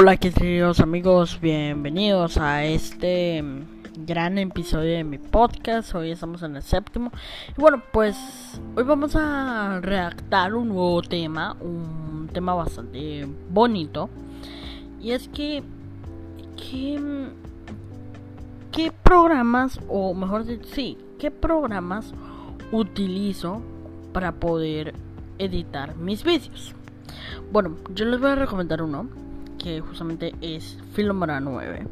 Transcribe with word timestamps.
Hola 0.00 0.16
queridos 0.16 0.80
amigos, 0.80 1.38
bienvenidos 1.42 2.38
a 2.38 2.64
este 2.64 3.44
gran 3.98 4.38
episodio 4.38 4.96
de 4.96 5.04
mi 5.04 5.18
podcast. 5.18 5.94
Hoy 5.94 6.10
estamos 6.10 6.42
en 6.42 6.56
el 6.56 6.62
séptimo. 6.62 7.12
Y 7.54 7.60
bueno, 7.60 7.82
pues 7.92 8.16
hoy 8.76 8.84
vamos 8.84 9.14
a 9.14 9.78
redactar 9.82 10.54
un 10.54 10.68
nuevo 10.68 11.02
tema, 11.02 11.54
un 11.60 12.30
tema 12.32 12.54
bastante 12.54 13.28
bonito. 13.50 14.08
Y 15.02 15.10
es 15.10 15.28
que, 15.28 15.62
¿qué, 16.56 16.98
qué 18.72 18.92
programas, 19.02 19.80
o 19.86 20.14
mejor 20.14 20.46
dicho, 20.46 20.66
sí, 20.72 20.96
qué 21.18 21.30
programas 21.30 22.14
utilizo 22.72 23.60
para 24.14 24.32
poder 24.32 24.94
editar 25.36 25.94
mis 25.96 26.24
vídeos? 26.24 26.74
Bueno, 27.52 27.76
yo 27.94 28.06
les 28.06 28.18
voy 28.18 28.30
a 28.30 28.36
recomendar 28.36 28.80
uno 28.80 29.19
que 29.62 29.80
justamente 29.80 30.34
es 30.40 30.78
Filmora 30.92 31.40
9. 31.40 31.86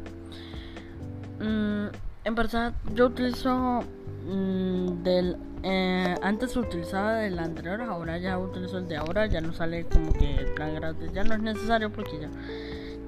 Mm, 1.39 1.87
en 2.25 2.35
verdad, 2.35 2.73
yo 2.93 3.07
utilizo 3.07 3.81
mm, 4.27 5.03
del. 5.03 5.37
Eh, 5.61 6.15
antes 6.21 6.55
utilizaba 6.55 7.15
del 7.15 7.37
anterior, 7.37 7.81
ahora 7.81 8.17
ya 8.17 8.37
utilizo 8.37 8.77
el 8.77 8.87
de 8.87 8.97
ahora. 8.97 9.27
Ya 9.27 9.41
no 9.41 9.53
sale 9.53 9.85
como 9.85 10.11
que 10.13 10.35
el 10.35 10.47
plan 10.53 10.75
gratis, 10.75 11.11
ya 11.13 11.23
no 11.23 11.35
es 11.35 11.41
necesario 11.41 11.91
porque 11.91 12.19
ya. 12.19 12.29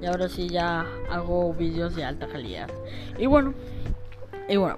Y 0.02 0.06
ahora 0.06 0.30
sí 0.30 0.48
ya 0.50 0.86
hago 1.10 1.54
vídeos 1.54 1.96
de 1.96 2.06
alta 2.06 2.28
calidad. 2.28 2.70
Y 3.18 3.26
bueno, 3.28 3.54
y 4.50 4.58
bueno, 4.58 4.78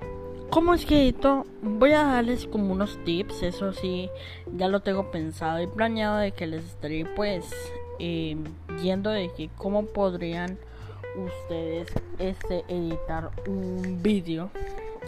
¿cómo 0.50 0.74
es 0.74 0.86
que 0.86 1.02
edito? 1.04 1.46
Voy 1.62 1.94
a 1.94 2.04
darles 2.04 2.46
como 2.48 2.74
unos 2.74 2.98
tips, 3.06 3.44
eso 3.44 3.72
sí, 3.74 4.10
ya 4.56 4.68
lo 4.68 4.82
tengo 4.82 5.12
pensado 5.12 5.62
y 5.62 5.68
planeado 5.68 6.18
de 6.18 6.32
que 6.32 6.46
les 6.48 6.66
estaré 6.66 7.06
pues 7.16 7.50
eh, 8.00 8.38
yendo 8.82 9.10
de 9.10 9.32
que 9.36 9.50
cómo 9.58 9.86
podrían 9.86 10.58
ustedes 11.16 11.88
este 12.20 12.64
editar 12.68 13.32
un 13.48 14.02
vídeo 14.02 14.50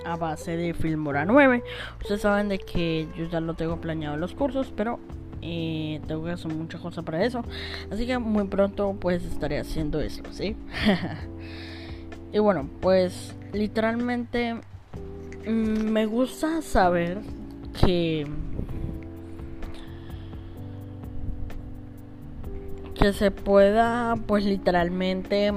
a 0.06 0.16
base 0.16 0.56
de 0.58 0.74
Filmora 0.74 1.26
9. 1.26 1.64
Ustedes 2.02 2.22
saben 2.22 2.50
de 2.50 2.60
que 2.60 3.08
yo 3.18 3.26
ya 3.26 3.40
lo 3.40 3.54
tengo 3.54 3.80
planeado 3.82 4.16
en 4.16 4.22
los 4.22 4.34
cursos, 4.34 4.72
pero 4.76 5.00
eh, 5.42 6.02
tengo 6.08 6.26
que 6.26 6.32
hacer 6.32 6.54
muchas 6.54 6.82
cosas 6.82 7.04
para 7.04 7.24
eso. 7.24 7.44
Así 7.92 8.06
que 8.06 8.18
muy 8.18 8.46
pronto 8.46 8.96
pues 9.00 9.24
estaré 9.24 9.60
haciendo 9.60 10.00
eso, 10.00 10.24
¿sí? 10.32 10.56
y 12.34 12.40
bueno, 12.40 12.70
pues 12.82 13.36
literalmente 13.54 14.56
mm, 15.48 15.50
me 15.50 16.06
gusta 16.06 16.62
saber 16.62 17.20
que 17.80 18.28
que 23.06 23.14
se 23.14 23.30
pueda 23.30 24.16
pues 24.26 24.46
literalmente 24.46 25.54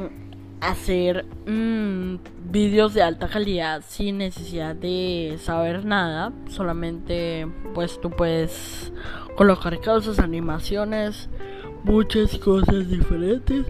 hacer 0.61 1.25
mmm, 1.47 2.17
vídeos 2.51 2.93
de 2.93 3.01
alta 3.01 3.27
calidad 3.27 3.83
sin 3.89 4.19
necesidad 4.19 4.77
de 4.77 5.39
saber 5.41 5.87
nada. 5.87 6.31
Solamente 6.51 7.49
pues 7.73 7.99
tú 8.03 8.11
puedes 8.11 8.93
colocar 9.35 9.81
causas 9.81 10.19
animaciones 10.19 11.31
muchas 11.85 12.37
cosas 12.37 12.91
diferentes 12.91 13.65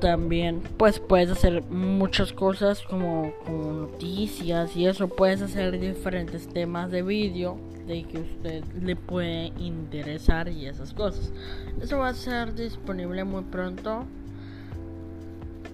también 0.00 0.62
pues 0.76 0.98
puedes 1.00 1.30
hacer 1.30 1.62
muchas 1.64 2.32
cosas 2.32 2.82
como, 2.82 3.32
noticias 3.48 4.76
y 4.76 4.86
eso 4.86 5.08
puedes 5.08 5.42
hacer 5.42 5.78
diferentes 5.78 6.48
temas 6.48 6.90
de 6.90 7.02
vídeo 7.02 7.58
de 7.86 8.04
que 8.04 8.18
usted 8.18 8.64
le 8.82 8.96
puede 8.96 9.46
interesar 9.58 10.48
y 10.48 10.66
esas 10.66 10.92
cosas. 10.92 11.32
Eso 11.80 11.98
va 11.98 12.08
a 12.08 12.14
ser 12.14 12.54
disponible 12.54 13.24
muy 13.24 13.42
pronto. 13.44 14.04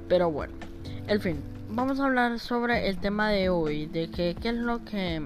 Pero 0.09 0.31
bueno, 0.31 0.53
en 1.09 1.20
fin, 1.20 1.41
vamos 1.70 1.99
a 1.99 2.04
hablar 2.04 2.38
sobre 2.38 2.88
el 2.88 2.99
tema 2.99 3.31
de 3.31 3.49
hoy, 3.49 3.87
de 3.87 4.09
que 4.10 4.37
qué 4.41 4.50
es 4.50 4.56
lo 4.56 4.84
que 4.84 5.22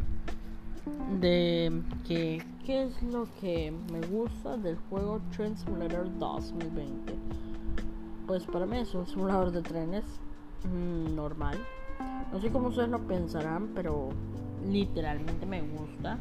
de 1.21 1.83
que 2.07 2.43
qué 2.65 2.85
es 2.85 3.03
lo 3.03 3.27
que 3.41 3.73
me 3.93 4.01
gusta 4.07 4.57
del 4.57 4.77
juego 4.89 5.21
Train 5.35 5.57
Simulator 5.57 6.07
2020. 6.19 7.15
Pues 8.29 8.45
para 8.45 8.67
mí 8.67 8.77
es 8.77 8.95
un 8.95 9.07
simulador 9.07 9.53
de 9.53 9.63
trenes 9.63 10.05
mm, 10.63 11.17
normal. 11.17 11.57
No 12.31 12.39
sé 12.39 12.51
cómo 12.51 12.69
ustedes 12.69 12.91
lo 12.91 12.99
pensarán, 12.99 13.71
pero 13.75 14.11
literalmente 14.71 15.47
me 15.47 15.63
gusta. 15.63 16.19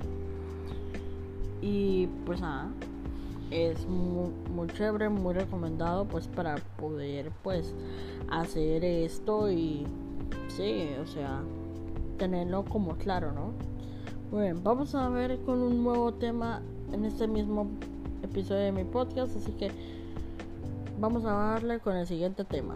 Y 1.62 2.08
pues 2.26 2.40
nada, 2.40 2.70
es 3.52 3.86
muy, 3.88 4.30
muy, 4.56 4.68
chévere, 4.68 5.10
muy 5.10 5.34
recomendado 5.34 6.06
pues 6.06 6.30
para 6.30 6.56
poder 6.80 7.30
pues 7.44 7.76
hacer 8.32 8.86
esto 8.86 9.52
y 9.52 9.86
sí, 10.48 10.88
o 11.04 11.08
sea, 11.08 11.42
tenerlo 12.18 12.64
como 12.64 12.96
claro, 12.96 13.34
¿no? 13.34 13.52
Muy 14.32 14.44
bien, 14.44 14.64
vamos 14.64 14.96
a 14.96 15.10
ver 15.10 15.40
con 15.42 15.62
un 15.62 15.84
nuevo 15.84 16.14
tema 16.14 16.62
en 16.94 17.04
este 17.04 17.28
mismo 17.28 17.68
episodio 18.24 18.62
de 18.62 18.72
mi 18.72 18.86
podcast, 18.86 19.36
así 19.36 19.52
que 19.52 19.97
vamos 20.98 21.26
a 21.26 21.32
darle 21.32 21.80
con 21.80 21.96
el 21.96 22.08
siguiente 22.08 22.44
tema. 22.44 22.76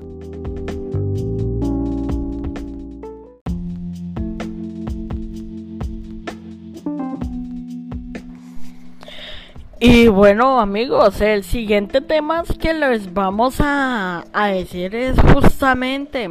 Y 9.83 10.07
bueno 10.09 10.59
amigos, 10.59 11.21
el 11.21 11.43
siguiente 11.43 12.01
tema 12.01 12.43
que 12.59 12.73
les 12.73 13.11
vamos 13.13 13.59
a, 13.59 14.25
a, 14.31 14.47
decir 14.49 14.93
es 14.93 15.19
justamente 15.33 16.29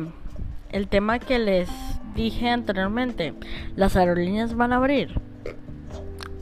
el 0.70 0.86
tema 0.86 1.18
que 1.18 1.40
les 1.40 1.68
dije 2.14 2.48
anteriormente. 2.48 3.34
¿Las 3.74 3.96
aerolíneas 3.96 4.54
van 4.54 4.72
a 4.72 4.76
abrir? 4.76 5.20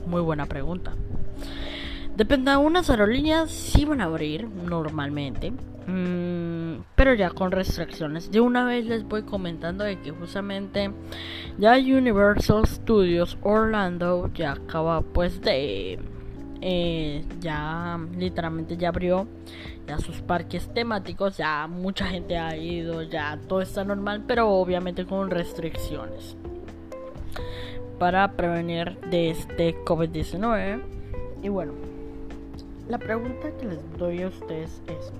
Muy 0.05 0.21
buena 0.21 0.45
pregunta. 0.45 0.93
Depende 2.19 2.51
de 2.51 2.57
unas 2.57 2.89
aerolíneas 2.89 3.49
sí 3.49 3.85
van 3.85 4.01
a 4.01 4.03
abrir 4.03 4.45
normalmente. 4.45 5.53
Mmm, 5.87 6.81
pero 6.93 7.13
ya 7.13 7.29
con 7.29 7.49
restricciones. 7.49 8.29
De 8.29 8.41
una 8.41 8.65
vez 8.65 8.87
les 8.87 9.05
voy 9.05 9.23
comentando 9.23 9.85
de 9.85 10.01
que 10.01 10.11
justamente 10.11 10.91
ya 11.57 11.77
Universal 11.77 12.67
Studios 12.67 13.37
Orlando 13.41 14.29
ya 14.33 14.51
acaba 14.51 14.99
pues 14.99 15.39
de 15.39 15.97
eh, 16.59 17.23
ya 17.39 17.97
literalmente 18.17 18.75
ya 18.75 18.89
abrió 18.89 19.25
ya 19.87 19.97
sus 19.97 20.21
parques 20.21 20.73
temáticos, 20.73 21.37
ya 21.37 21.67
mucha 21.67 22.05
gente 22.07 22.37
ha 22.37 22.57
ido, 22.57 23.01
ya 23.01 23.39
todo 23.47 23.61
está 23.61 23.85
normal, 23.85 24.25
pero 24.27 24.49
obviamente 24.49 25.05
con 25.05 25.31
restricciones 25.31 26.35
para 27.97 28.33
prevenir 28.33 28.99
de 29.09 29.29
este 29.29 29.73
COVID-19. 29.85 30.81
Y 31.41 31.47
bueno, 31.47 31.71
la 32.89 32.97
pregunta 32.97 33.51
que 33.51 33.65
les 33.65 33.97
doy 33.97 34.23
a 34.23 34.27
ustedes 34.27 34.81
es, 34.87 35.13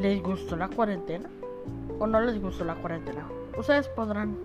¿les 0.00 0.22
gustó 0.22 0.56
la 0.56 0.68
cuarentena 0.68 1.28
o 2.00 2.06
no 2.06 2.20
les 2.20 2.40
gustó 2.40 2.64
la 2.64 2.74
cuarentena? 2.74 3.28
Ustedes 3.56 3.86
podrán, 3.88 4.38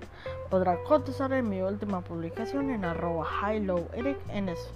podrán 0.49 0.77
contestar 0.83 1.33
en 1.33 1.49
mi 1.49 1.61
última 1.61 2.01
publicación 2.01 2.69
en 2.69 2.83
arroba 2.83 3.27
eric 3.93 4.17
en 4.29 4.49
eso 4.49 4.69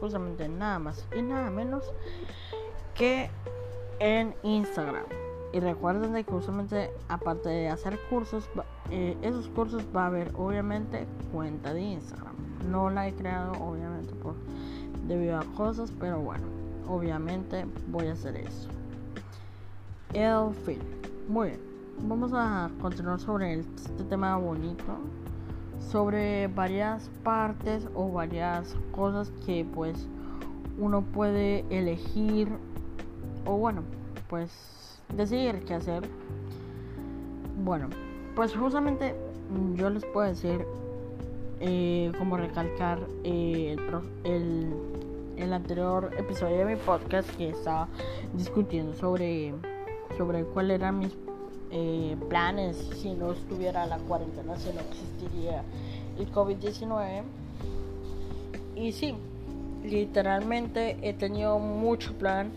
justamente 0.00 0.48
nada 0.48 0.78
más 0.78 1.06
y 1.14 1.20
nada 1.22 1.50
menos 1.50 1.84
que 2.94 3.30
en 3.98 4.34
Instagram. 4.42 5.04
Y 5.52 5.60
recuerden 5.60 6.12
de 6.12 6.24
que 6.24 6.30
justamente 6.30 6.90
aparte 7.08 7.48
de 7.48 7.68
hacer 7.68 7.98
cursos, 8.08 8.48
eh, 8.90 9.16
esos 9.22 9.48
cursos 9.48 9.84
va 9.94 10.04
a 10.04 10.06
haber 10.06 10.32
obviamente 10.36 11.06
cuenta 11.32 11.74
de 11.74 11.82
Instagram. 11.82 12.34
No 12.70 12.88
la 12.88 13.08
he 13.08 13.12
creado 13.14 13.52
obviamente 13.60 14.14
por 14.14 14.34
debido 15.10 15.38
a 15.38 15.44
cosas, 15.56 15.92
pero 16.00 16.20
bueno, 16.20 16.44
obviamente 16.88 17.66
voy 17.88 18.06
a 18.06 18.12
hacer 18.12 18.36
eso. 18.36 18.68
El 20.14 20.54
fin. 20.54 20.78
Muy 21.28 21.48
bien. 21.48 21.60
Vamos 22.02 22.32
a 22.32 22.70
continuar 22.80 23.20
sobre 23.20 23.60
este 23.60 24.04
tema 24.04 24.36
bonito 24.38 24.98
sobre 25.90 26.46
varias 26.48 27.10
partes 27.24 27.88
o 27.94 28.12
varias 28.12 28.76
cosas 28.92 29.32
que 29.44 29.66
pues 29.74 30.06
uno 30.78 31.02
puede 31.02 31.64
elegir 31.70 32.48
o 33.44 33.56
bueno 33.56 33.82
pues 34.28 35.00
decidir 35.16 35.64
qué 35.64 35.74
hacer 35.74 36.02
bueno 37.64 37.88
pues 38.36 38.54
justamente 38.54 39.14
yo 39.74 39.90
les 39.90 40.04
puedo 40.04 40.28
decir 40.28 40.64
eh, 41.60 42.12
como 42.18 42.36
recalcar 42.36 42.98
eh, 43.24 43.76
el, 44.24 44.32
el, 44.32 44.72
anterior 45.52 46.10
episodio 46.18 46.58
de 46.58 46.64
mi 46.64 46.76
podcast 46.76 47.28
que 47.36 47.50
estaba 47.50 47.88
discutiendo 48.34 48.94
sobre 48.94 49.54
sobre 50.16 50.44
cuál 50.44 50.70
era 50.70 50.92
mis 50.92 51.12
eh, 51.70 52.16
planes 52.28 52.76
si 52.96 53.14
no 53.14 53.32
estuviera 53.32 53.86
la 53.86 53.98
cuarentena, 53.98 54.56
si 54.56 54.72
no 54.72 54.80
existiría 54.80 55.62
el 56.18 56.30
COVID-19. 56.32 57.22
Y 58.76 58.92
sí, 58.92 59.14
literalmente 59.84 60.98
he 61.02 61.14
tenido 61.14 61.58
mucho 61.58 62.14
plan 62.14 62.50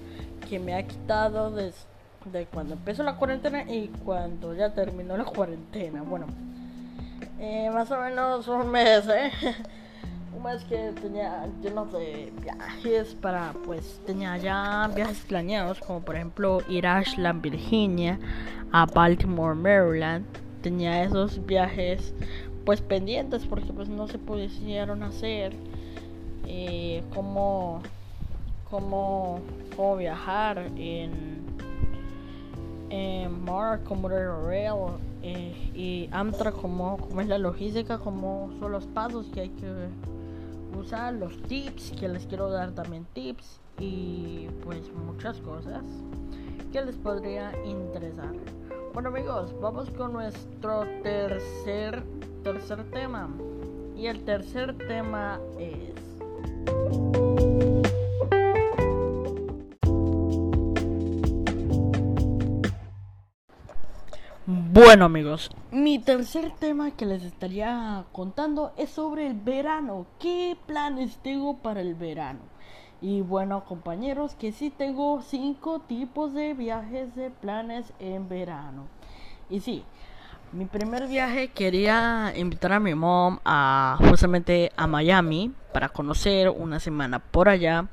que 0.50 0.60
me 0.60 0.74
ha 0.74 0.86
quitado 0.86 1.52
desde 1.52 2.46
cuando 2.52 2.74
empezó 2.74 3.04
la 3.04 3.18
cuarentena 3.18 3.64
y 3.64 3.90
cuando 4.04 4.54
ya 4.54 4.74
terminó 4.74 5.16
la 5.16 5.26
cuarentena. 5.26 6.02
Bueno, 6.02 6.26
eh, 7.40 7.70
más 7.72 7.92
o 7.92 8.00
menos 8.00 8.48
un 8.48 8.70
mes, 8.70 9.08
¿eh? 9.08 9.32
un 10.36 10.44
mes 10.44 10.64
que 10.66 10.92
tenía 11.02 11.48
llenos 11.62 11.92
de 11.92 12.32
viajes 12.42 13.16
para, 13.16 13.54
pues, 13.66 14.00
tenía 14.06 14.38
ya 14.38 14.90
viajes 14.94 15.20
planeados, 15.28 15.80
como 15.80 16.02
por 16.02 16.16
ejemplo 16.16 16.60
ir 16.68 16.88
a 16.88 16.98
Ashland, 16.98 17.42
Virginia, 17.42 18.20
a 18.72 18.86
Baltimore, 18.86 19.56
Maryland. 19.56 20.26
Tenía 20.62 21.04
esos 21.04 21.46
viajes, 21.46 22.14
pues, 22.66 22.82
pendientes 22.82 23.46
porque, 23.46 23.72
pues, 23.74 23.90
no 23.90 24.08
se 24.08 24.18
pudieron 24.18 25.04
hacer. 25.04 25.54
Eh, 26.46 27.04
como, 27.14 27.82
como 28.70 29.42
viajar 29.98 30.58
en, 30.76 31.44
en 32.90 33.46
Mark, 33.46 33.84
como 33.86 34.10
Rail 34.10 34.74
eh, 35.22 35.72
y 35.74 36.10
Amtrak, 36.12 36.56
como, 36.56 36.98
como 36.98 37.22
es 37.22 37.28
la 37.28 37.38
logística, 37.38 37.98
como 37.98 38.52
son 38.60 38.72
los 38.72 38.86
pasos 38.88 39.28
que 39.34 39.42
hay 39.42 39.50
que 39.50 39.68
usar, 40.78 41.14
los 41.14 41.42
tips, 41.44 41.92
que 41.92 42.08
les 42.08 42.26
quiero 42.26 42.50
dar 42.50 42.72
también 42.72 43.06
tips 43.14 43.60
y 43.80 44.48
pues 44.64 44.92
muchas 44.94 45.40
cosas 45.42 45.84
que 46.72 46.84
les 46.84 46.96
podría 46.98 47.52
interesar. 47.66 48.34
Bueno 48.94 49.10
amigos, 49.10 49.56
vamos 49.60 49.90
con 49.92 50.14
nuestro 50.14 50.86
tercer 51.02 52.04
tercer 52.44 52.84
tema. 52.92 53.30
Y 53.96 54.08
el 54.08 54.24
tercer 54.26 54.78
tema 54.78 55.40
es 55.58 57.23
bueno 64.94 65.06
amigos, 65.06 65.50
mi 65.72 65.98
tercer 65.98 66.52
tema 66.52 66.92
que 66.92 67.08
les 67.08 67.24
estaría 67.24 68.06
contando 68.12 68.74
es 68.78 68.92
sobre 68.92 69.26
el 69.26 69.34
verano. 69.34 70.06
¿Qué 70.20 70.56
planes 70.68 71.18
tengo 71.24 71.58
para 71.58 71.82
el 71.82 71.96
verano? 71.96 72.42
Y 73.02 73.22
bueno 73.22 73.66
compañeros, 73.66 74.36
que 74.36 74.52
sí 74.52 74.70
tengo 74.70 75.24
cinco 75.24 75.80
tipos 75.80 76.36
de 76.36 76.54
viajes 76.54 77.16
de 77.16 77.32
planes 77.32 77.92
en 78.00 78.30
verano. 78.30 78.84
Y 79.50 79.62
sí, 79.62 79.84
mi 80.52 80.66
primer 80.66 81.08
viaje 81.08 81.48
quería 81.48 82.32
invitar 82.36 82.74
a 82.74 82.80
mi 82.80 82.94
mom 82.94 83.40
a 83.46 83.98
justamente 83.98 84.72
a 84.78 84.86
Miami 84.86 85.54
para 85.74 85.90
conocer 85.90 86.50
una 86.50 86.80
semana 86.80 87.18
por 87.18 87.50
allá. 87.50 87.88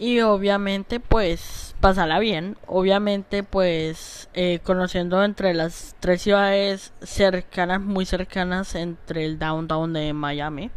Y 0.00 0.22
obviamente 0.22 0.98
pues 0.98 1.76
pasarla 1.78 2.18
bien. 2.18 2.56
Obviamente 2.66 3.42
pues 3.42 4.30
eh, 4.32 4.60
conociendo 4.64 5.22
entre 5.22 5.52
las 5.52 5.94
tres 6.00 6.22
ciudades 6.22 6.94
cercanas, 7.02 7.82
muy 7.82 8.06
cercanas 8.06 8.74
entre 8.74 9.26
el 9.26 9.38
downtown 9.38 9.92
de 9.92 10.14
Miami. 10.14 10.70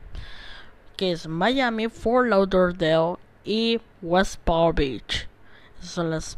Que 0.98 1.14
es 1.14 1.30
Miami, 1.30 1.88
Fort 1.88 2.28
Lauderdale 2.28 3.16
y 3.46 3.80
West 4.02 4.42
Palm 4.44 4.76
Beach. 4.76 5.30
Esas 5.80 5.92
son 5.92 6.10
las 6.10 6.38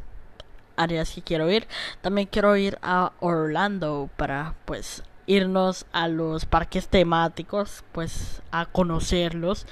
áreas 0.77 1.11
que 1.11 1.23
quiero 1.23 1.49
ir. 1.49 1.67
También 2.01 2.27
quiero 2.31 2.55
ir 2.55 2.77
a 2.83 3.13
Orlando 3.19 4.11
para 4.15 4.53
pues 4.65 5.01
irnos 5.25 5.88
a 5.91 6.07
los 6.07 6.45
parques 6.45 6.88
temáticos, 6.88 7.83
pues 7.93 8.43
a 8.51 8.67
conocerlos 8.67 9.65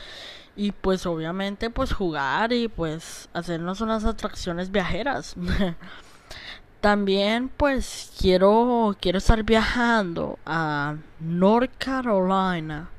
y 0.55 0.71
pues 0.71 1.05
obviamente 1.05 1.69
pues 1.69 1.93
jugar 1.93 2.53
y 2.53 2.67
pues 2.67 3.29
hacernos 3.33 3.81
unas 3.81 4.05
atracciones 4.05 4.71
viajeras. 4.71 5.35
También 6.81 7.49
pues 7.49 8.11
quiero 8.19 8.95
quiero 8.99 9.17
estar 9.17 9.43
viajando 9.43 10.37
a 10.45 10.97
North 11.19 11.71
Carolina. 11.77 12.89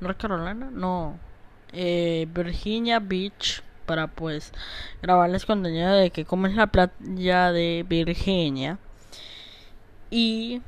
North 0.00 0.20
Carolina, 0.20 0.70
no. 0.72 1.18
Eh, 1.72 2.26
Virginia 2.32 3.00
Beach 3.00 3.62
para 3.86 4.06
pues 4.06 4.52
grabarles 5.02 5.44
contenido 5.44 5.92
de 5.92 6.10
que 6.10 6.24
cómo 6.24 6.46
es 6.46 6.54
la 6.54 6.68
playa 6.68 7.52
de 7.52 7.84
Virginia. 7.88 8.78
Y 10.10 10.62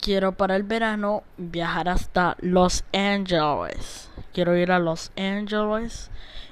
quiero 0.00 0.32
para 0.32 0.56
el 0.56 0.62
verano 0.62 1.22
viajar 1.36 1.88
hasta 1.88 2.36
Los 2.40 2.84
Angeles. 2.92 4.08
Quiero 4.36 4.54
ir 4.54 4.70
a 4.70 4.78
Los 4.78 5.12
Angeles. 5.16 6.10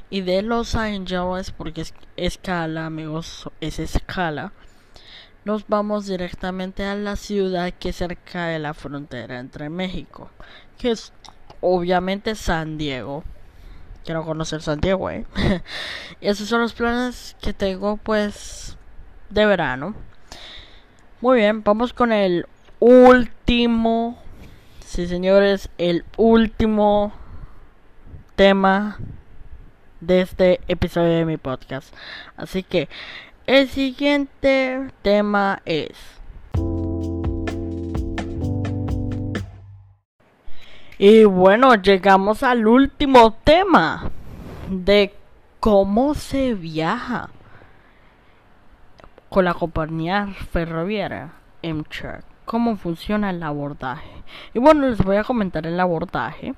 Y 0.08 0.22
de 0.22 0.40
Los 0.40 0.74
Angeles, 0.74 1.50
porque 1.50 1.82
es 1.82 1.92
escala, 2.16 2.86
amigos, 2.86 3.50
es 3.60 3.78
escala. 3.78 4.54
Nos 5.44 5.68
vamos 5.68 6.06
directamente 6.06 6.86
a 6.86 6.94
la 6.94 7.16
ciudad 7.16 7.74
que 7.74 7.90
es 7.90 7.96
cerca 7.96 8.46
de 8.46 8.58
la 8.58 8.72
frontera 8.72 9.38
entre 9.38 9.68
México, 9.68 10.30
que 10.78 10.92
es 10.92 11.12
obviamente 11.60 12.34
San 12.36 12.78
Diego. 12.78 13.22
Quiero 14.02 14.24
conocer 14.24 14.62
Santiago, 14.62 15.10
¿eh? 15.10 15.26
y 16.22 16.26
esos 16.28 16.48
son 16.48 16.62
los 16.62 16.72
planes 16.72 17.36
que 17.42 17.52
tengo, 17.52 17.98
pues, 17.98 18.78
de 19.28 19.44
verano. 19.44 19.94
Muy 21.20 21.36
bien, 21.36 21.62
vamos 21.62 21.92
con 21.92 22.12
el 22.12 22.46
último, 22.80 24.18
sí 24.80 25.06
señores, 25.06 25.68
el 25.76 26.06
último 26.16 27.12
tema 28.36 28.98
de 30.00 30.20
este 30.20 30.60
episodio 30.68 31.10
de 31.10 31.24
mi 31.24 31.36
podcast. 31.36 31.94
Así 32.36 32.62
que 32.62 32.88
el 33.46 33.68
siguiente 33.68 34.90
tema 35.02 35.62
es... 35.64 35.96
Y 40.96 41.24
bueno, 41.24 41.74
llegamos 41.74 42.42
al 42.42 42.66
último 42.66 43.34
tema 43.44 44.10
de 44.70 45.12
cómo 45.60 46.14
se 46.14 46.54
viaja 46.54 47.30
con 49.28 49.44
la 49.44 49.54
compañía 49.54 50.28
ferroviaria 50.52 51.32
Amtrak 51.62 52.24
cómo 52.44 52.76
funciona 52.76 53.30
el 53.30 53.42
abordaje. 53.42 54.10
Y 54.52 54.58
bueno, 54.58 54.88
les 54.88 55.02
voy 55.02 55.16
a 55.16 55.24
comentar 55.24 55.66
el 55.66 55.78
abordaje. 55.80 56.54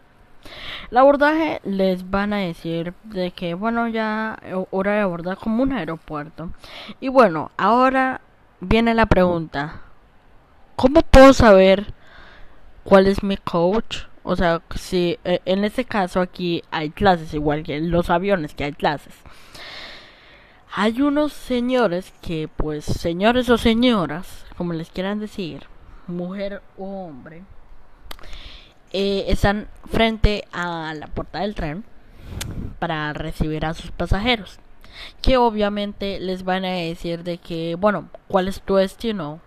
El 0.91 0.97
abordaje 0.97 1.61
les 1.65 2.11
van 2.11 2.33
a 2.33 2.39
decir 2.39 2.95
de 3.05 3.31
que, 3.31 3.55
bueno, 3.55 3.89
ya 3.89 4.39
hora 4.71 4.93
de 4.93 5.01
abordar 5.01 5.37
como 5.39 5.63
un 5.63 5.73
aeropuerto. 5.73 6.51
Y 7.01 7.09
bueno, 7.09 7.51
ahora 7.57 8.21
viene 8.61 8.95
la 8.95 9.07
pregunta. 9.07 9.83
¿Cómo 10.77 11.03
puedo 11.03 11.33
saber 11.33 11.93
cuál 12.85 13.07
es 13.07 13.23
mi 13.23 13.37
coach? 13.37 14.05
O 14.23 14.37
sea, 14.37 14.61
si 14.75 15.19
eh, 15.25 15.41
en 15.45 15.65
este 15.65 15.85
caso 15.85 16.21
aquí 16.21 16.63
hay 16.71 16.91
clases, 16.91 17.33
igual 17.33 17.63
que 17.63 17.77
en 17.77 17.91
los 17.91 18.11
aviones 18.11 18.55
que 18.55 18.65
hay 18.65 18.73
clases. 18.73 19.15
Hay 20.75 21.01
unos 21.01 21.33
señores 21.33 22.13
que, 22.21 22.49
pues, 22.55 22.85
señores 22.85 23.49
o 23.49 23.57
señoras, 23.57 24.45
como 24.59 24.75
les 24.75 24.91
quieran 24.91 25.21
decir, 25.21 25.67
mujer 26.07 26.61
o 26.77 27.07
hombre, 27.07 27.45
eh, 28.99 29.27
están 29.29 29.69
frente 29.93 30.49
a 30.53 30.95
la 30.95 31.09
puerta 31.09 31.41
del 31.41 31.55
tren 31.55 31.85
para 32.79 33.13
recibir 33.13 33.67
a 33.67 33.75
sus 33.75 33.91
pasajeros. 33.91 34.59
Que 35.21 35.37
obviamente 35.37 36.19
les 36.19 36.45
van 36.45 36.65
a 36.65 36.71
decir 36.71 37.23
de 37.23 37.37
que, 37.37 37.75
bueno, 37.75 38.09
¿cuál 38.27 38.49
es 38.49 38.63
tu 38.63 38.77
destino? 38.77 39.41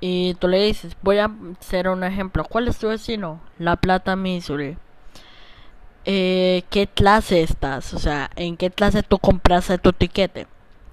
Y 0.00 0.34
tú 0.34 0.48
le 0.48 0.64
dices, 0.64 0.96
voy 1.00 1.18
a 1.18 1.30
hacer 1.60 1.88
un 1.88 2.02
ejemplo. 2.02 2.42
¿Cuál 2.42 2.66
es 2.66 2.76
tu 2.76 2.88
destino? 2.88 3.40
La 3.60 3.76
Plata, 3.76 4.16
Missouri. 4.16 4.78
Eh, 6.04 6.64
¿Qué 6.70 6.88
clase 6.88 7.40
estás? 7.40 7.94
O 7.94 8.00
sea, 8.00 8.32
¿en 8.34 8.56
qué 8.56 8.72
clase 8.72 9.04
tú 9.04 9.20
compraste 9.20 9.78
tu 9.78 9.92
tiquete? 9.92 10.48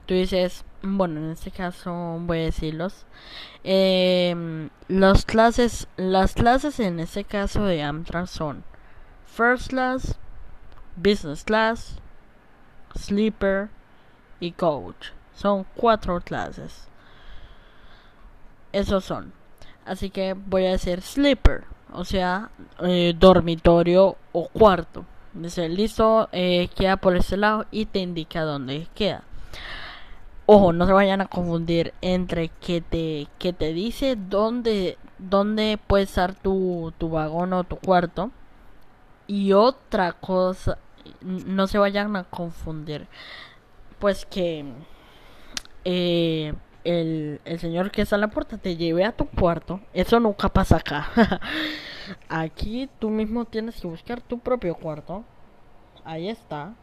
Tú 0.06 0.14
dices, 0.14 0.64
bueno, 0.82 1.20
en 1.20 1.32
este 1.32 1.52
caso 1.52 2.18
voy 2.22 2.40
a 2.40 2.44
decirlos. 2.44 3.06
Eh, 3.64 4.70
las 4.88 5.26
clases, 5.26 5.88
las 5.98 6.34
clases 6.34 6.80
en 6.80 7.00
este 7.00 7.24
caso 7.24 7.66
de 7.66 7.84
Amtrak 7.84 8.28
son 8.28 8.64
First 9.26 9.70
Class, 9.70 10.18
Business 10.96 11.44
Class, 11.44 11.98
Sleeper 12.96 13.70
y 14.40 14.52
Coach. 14.52 15.10
Son 15.36 15.66
cuatro 15.76 16.20
clases. 16.22 16.88
Esos 18.72 19.04
son. 19.04 19.34
Así 19.86 20.10
que 20.10 20.34
voy 20.34 20.66
a 20.66 20.72
decir 20.72 21.02
Sleeper, 21.02 21.64
o 21.92 22.06
sea, 22.06 22.50
eh, 22.80 23.14
dormitorio 23.18 24.18
o 24.32 24.48
cuarto. 24.48 25.06
Dice, 25.34 25.70
listo, 25.70 26.28
eh, 26.32 26.70
queda 26.76 26.98
por 26.98 27.16
ese 27.16 27.38
lado 27.38 27.66
y 27.72 27.86
te 27.86 28.00
indica 28.00 28.44
dónde 28.44 28.88
queda. 28.94 29.24
Ojo, 30.54 30.74
no 30.74 30.86
se 30.86 30.92
vayan 30.92 31.22
a 31.22 31.28
confundir 31.28 31.94
entre 32.02 32.50
que 32.50 32.82
te, 32.82 33.30
que 33.40 33.54
te 33.54 33.72
dice 33.72 34.18
dónde, 34.18 34.98
dónde 35.18 35.80
puede 35.88 36.04
estar 36.04 36.36
tu, 36.36 36.94
tu 36.98 37.10
vagón 37.10 37.54
o 37.54 37.64
tu 37.64 37.78
cuarto. 37.78 38.32
Y 39.28 39.54
otra 39.54 40.12
cosa, 40.12 40.78
no 41.22 41.68
se 41.68 41.78
vayan 41.78 42.18
a 42.18 42.26
confundir. 42.26 43.08
Pues 44.00 44.26
que, 44.26 44.66
eh, 45.86 46.54
el, 46.84 47.40
el 47.46 47.60
señor 47.60 47.90
que 47.90 48.02
está 48.02 48.16
en 48.18 48.22
la 48.22 48.28
puerta 48.32 48.58
te 48.58 48.76
lleve 48.76 49.06
a 49.06 49.14
tu 49.14 49.28
cuarto. 49.28 49.80
Eso 49.94 50.20
nunca 50.20 50.50
pasa 50.50 50.76
acá. 50.78 51.08
Aquí 52.28 52.90
tú 53.00 53.10
mismo 53.10 53.46
tienes 53.46 53.80
que 53.80 53.88
buscar 53.88 54.20
tu 54.20 54.40
propio 54.40 54.76
cuarto. 54.76 55.24
Ahí 56.04 56.28
está. 56.28 56.74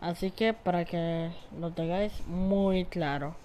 Así 0.00 0.30
que 0.30 0.52
para 0.52 0.84
que 0.84 1.30
lo 1.58 1.70
tengáis 1.70 2.12
muy 2.26 2.84
claro. 2.84 3.36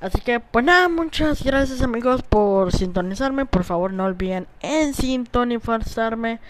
Así 0.00 0.20
que 0.20 0.40
pues 0.40 0.64
nada, 0.64 0.88
muchas 0.88 1.42
gracias 1.42 1.80
amigos 1.80 2.22
por 2.22 2.72
sintonizarme. 2.72 3.46
Por 3.46 3.64
favor 3.64 3.92
no 3.92 4.04
olviden 4.04 4.46
en 4.60 4.92
sintonizarme. 4.92 6.40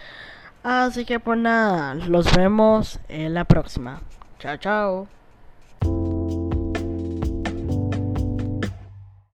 Así 0.62 1.05
que 1.05 1.21
pues 1.21 1.38
nada, 1.38 1.95
los 1.95 2.35
vemos 2.35 2.99
en 3.09 3.35
la 3.35 3.45
próxima. 3.45 4.00
Chao, 4.38 4.57
chao. 4.57 5.09